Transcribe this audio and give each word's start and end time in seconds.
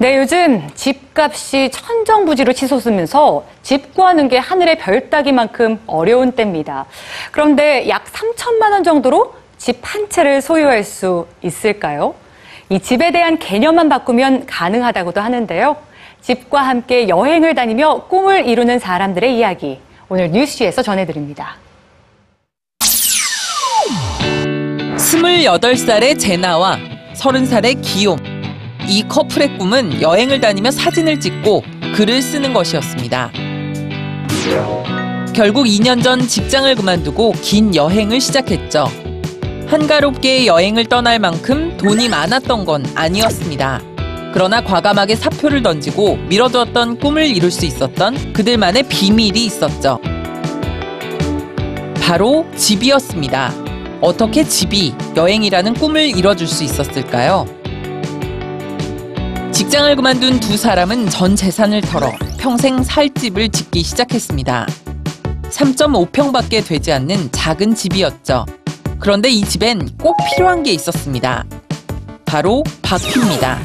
네, 0.00 0.16
요즘 0.16 0.64
집값이 0.76 1.70
천정부지로 1.72 2.52
치솟으면서 2.52 3.44
집 3.62 3.94
구하는 3.94 4.28
게 4.28 4.38
하늘의 4.38 4.78
별 4.78 5.10
따기만큼 5.10 5.80
어려운 5.88 6.30
때입니다. 6.32 6.86
그런데 7.32 7.88
약 7.88 8.04
3천만 8.04 8.70
원 8.70 8.84
정도로 8.84 9.34
집 9.56 9.78
한 9.82 10.08
채를 10.08 10.40
소유할 10.40 10.84
수 10.84 11.26
있을까요? 11.42 12.14
이 12.68 12.78
집에 12.78 13.10
대한 13.10 13.38
개념만 13.40 13.88
바꾸면 13.88 14.46
가능하다고도 14.46 15.20
하는데요. 15.20 15.76
집과 16.20 16.62
함께 16.62 17.08
여행을 17.08 17.56
다니며 17.56 18.04
꿈을 18.06 18.46
이루는 18.46 18.78
사람들의 18.78 19.36
이야기. 19.36 19.80
오늘 20.08 20.30
뉴스에서 20.30 20.82
전해드립니다. 20.82 21.56
28살의 25.18 26.20
제나와 26.20 26.78
30살의 27.14 27.82
기욤. 27.82 28.27
이 28.88 29.02
커플의 29.06 29.58
꿈은 29.58 30.00
여행을 30.00 30.40
다니며 30.40 30.70
사진을 30.70 31.20
찍고 31.20 31.62
글을 31.94 32.22
쓰는 32.22 32.54
것이었습니다. 32.54 33.30
결국 35.34 35.66
2년 35.66 36.02
전 36.02 36.26
직장을 36.26 36.74
그만두고 36.74 37.32
긴 37.42 37.74
여행을 37.74 38.20
시작했죠. 38.20 38.90
한가롭게 39.66 40.46
여행을 40.46 40.86
떠날 40.86 41.18
만큼 41.18 41.76
돈이 41.76 42.08
많았던 42.08 42.64
건 42.64 42.86
아니었습니다. 42.94 43.82
그러나 44.32 44.62
과감하게 44.62 45.16
사표를 45.16 45.62
던지고 45.62 46.16
미뤄두었던 46.28 46.98
꿈을 46.98 47.26
이룰 47.26 47.50
수 47.50 47.66
있었던 47.66 48.32
그들만의 48.32 48.84
비밀이 48.84 49.44
있었죠. 49.44 50.00
바로 52.00 52.46
집이었습니다. 52.56 53.52
어떻게 54.00 54.44
집이 54.44 54.94
여행이라는 55.14 55.74
꿈을 55.74 56.08
이뤄줄 56.16 56.46
수 56.46 56.64
있었을까요? 56.64 57.57
직장을 59.68 59.96
그만둔 59.96 60.40
두 60.40 60.56
사람은 60.56 61.10
전 61.10 61.36
재산을 61.36 61.82
털어 61.82 62.10
평생 62.38 62.82
살 62.82 63.12
집을 63.12 63.50
짓기 63.50 63.82
시작했습니다. 63.82 64.66
3.5평밖에 65.42 66.66
되지 66.66 66.90
않는 66.92 67.30
작은 67.32 67.74
집이었죠. 67.74 68.46
그런데 68.98 69.28
이 69.28 69.42
집엔 69.42 69.98
꼭 69.98 70.16
필요한 70.26 70.62
게 70.62 70.72
있었습니다. 70.72 71.44
바로 72.24 72.64
바퀴입니다. 72.80 73.58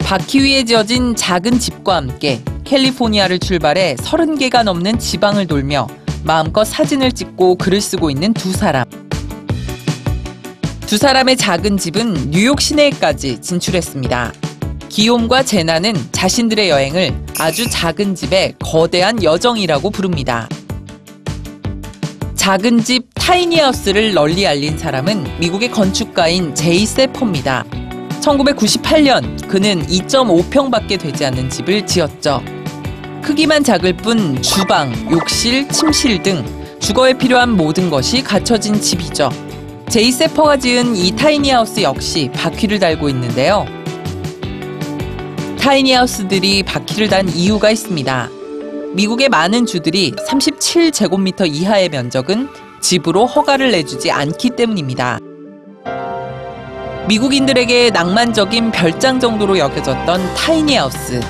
바퀴 0.00 0.40
위에 0.40 0.64
지어진 0.64 1.14
작은 1.14 1.60
집과 1.60 1.94
함께 1.94 2.42
캘리포니아를 2.64 3.38
출발해 3.38 3.94
30개가 3.94 4.64
넘는 4.64 4.98
지방을 4.98 5.46
돌며 5.46 5.86
마음껏 6.24 6.64
사진을 6.64 7.12
찍고 7.12 7.54
글을 7.54 7.80
쓰고 7.80 8.10
있는 8.10 8.34
두 8.34 8.50
사람. 8.50 8.84
두 10.88 10.96
사람의 10.96 11.36
작은 11.36 11.76
집은 11.76 12.30
뉴욕 12.30 12.62
시내에까지 12.62 13.42
진출했습니다. 13.42 14.32
기욤과 14.88 15.42
제나는 15.42 15.94
자신들의 16.12 16.70
여행을 16.70 17.24
아주 17.38 17.68
작은 17.68 18.14
집의 18.14 18.54
거대한 18.58 19.22
여정이라고 19.22 19.90
부릅니다. 19.90 20.48
작은 22.36 22.84
집 22.84 23.04
타이니하우스를 23.16 24.14
널리 24.14 24.46
알린 24.46 24.78
사람은 24.78 25.38
미국의 25.38 25.72
건축가인 25.72 26.54
제이 26.54 26.86
세퍼입니다. 26.86 27.66
1998년 28.22 29.46
그는 29.46 29.86
2.5평밖에 29.88 30.98
되지 30.98 31.26
않는 31.26 31.50
집을 31.50 31.86
지었죠. 31.86 32.42
크기만 33.22 33.62
작을 33.62 33.94
뿐 33.94 34.40
주방, 34.40 34.90
욕실, 35.10 35.68
침실 35.68 36.22
등 36.22 36.42
주거에 36.80 37.12
필요한 37.12 37.50
모든 37.50 37.90
것이 37.90 38.22
갖춰진 38.22 38.80
집이죠. 38.80 39.47
제이 39.90 40.12
세퍼가 40.12 40.58
지은 40.58 40.96
이 40.96 41.16
tiny 41.16 41.44
house 41.44 41.80
역시 41.80 42.30
바퀴를 42.34 42.78
달고 42.78 43.08
있는데요. 43.08 43.64
tiny 45.58 45.88
house들이 45.88 46.62
바퀴를 46.62 47.08
단 47.08 47.26
이유가 47.26 47.70
있습니다. 47.70 48.28
미국의 48.94 49.30
많은 49.30 49.64
주들이 49.64 50.12
37제곱미터 50.12 51.50
이하의 51.50 51.88
면적은 51.88 52.50
집으로 52.82 53.24
허가를 53.24 53.70
내주지 53.70 54.10
않기 54.10 54.50
때문입니다. 54.50 55.20
미국인들에게 57.08 57.88
낭만적인 57.90 58.72
별장 58.72 59.18
정도로 59.18 59.56
여겨졌던 59.58 60.34
tiny 60.34 60.68
house. 60.68 61.20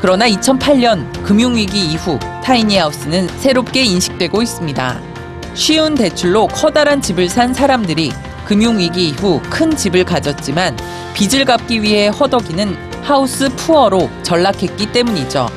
그러나 0.00 0.28
2008년 0.28 1.24
금융위기 1.24 1.84
이후 1.84 2.20
tiny 2.44 2.69
house는 2.69 3.26
새롭게 3.40 3.82
인식되고 3.82 4.40
있습니다. 4.40 5.15
쉬운 5.56 5.94
대출로 5.94 6.46
커다란 6.48 7.00
집을 7.00 7.28
산 7.30 7.52
사람들이 7.54 8.12
금융위기 8.44 9.08
이후 9.08 9.40
큰 9.48 9.74
집을 9.74 10.04
가졌지만 10.04 10.76
빚을 11.14 11.46
갚기 11.46 11.82
위해 11.82 12.08
허덕이는 12.08 13.02
하우스 13.02 13.48
푸어로 13.56 14.10
전락했기 14.22 14.92
때문이죠. 14.92 15.48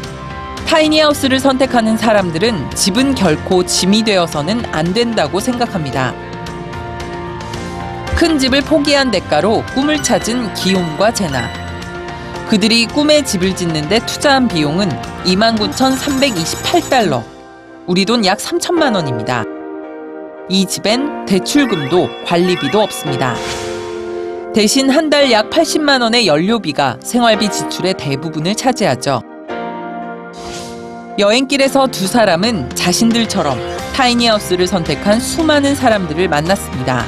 tiny 0.65 0.88
house를 0.88 1.39
선택하는 1.41 1.97
사람들은 1.97 2.71
집은 2.75 3.13
결코 3.15 3.65
짐이 3.65 4.03
되어서는 4.03 4.63
안 4.71 4.93
된다고 4.93 5.39
생각합니다. 5.41 6.13
큰 8.15 8.39
집을 8.39 8.61
포기한 8.61 9.11
대가로 9.11 9.63
꿈을 9.73 10.01
찾은 10.01 10.53
기욤과 10.53 11.13
제나. 11.13 11.49
그들이 12.47 12.85
꿈의 12.87 13.25
집을 13.25 13.53
짓는데 13.55 13.99
투자한 14.05 14.47
비용은 14.47 14.89
29,328달러. 15.25 17.21
우리 17.85 18.05
돈 18.05 18.23
약 18.25 18.37
3천만 18.37 18.95
원입니다. 18.95 19.43
이 20.49 20.65
집엔 20.65 21.25
대출금도 21.25 22.09
관리비도 22.25 22.81
없습니다. 22.81 23.35
대신 24.53 24.89
한 24.89 25.09
달 25.09 25.31
약 25.31 25.49
80만 25.49 26.01
원의 26.01 26.25
연료비가 26.27 26.97
생활비 27.03 27.49
지출의 27.49 27.93
대부분을 27.95 28.55
차지하죠. 28.55 29.21
여행길에서 31.19 31.87
두 31.87 32.07
사람은 32.07 32.69
자신들처럼 32.75 33.59
타이니하우스를 33.95 34.65
선택한 34.67 35.19
수많은 35.19 35.75
사람들을 35.75 36.27
만났습니다. 36.29 37.05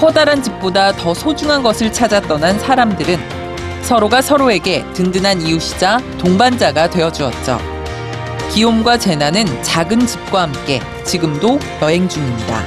커다란 0.00 0.42
집보다 0.42 0.92
더 0.92 1.14
소중한 1.14 1.62
것을 1.62 1.92
찾아 1.92 2.20
떠난 2.20 2.58
사람들은 2.58 3.18
서로가 3.82 4.20
서로에게 4.22 4.84
든든한 4.92 5.42
이웃이자 5.42 6.00
동반자가 6.18 6.90
되어 6.90 7.10
주었죠. 7.10 7.58
기욤과 8.50 8.98
제나는 8.98 9.44
작은 9.62 10.06
집과 10.06 10.42
함께 10.42 10.80
지금도 11.04 11.58
여행 11.82 12.08
중입니다. 12.08 12.64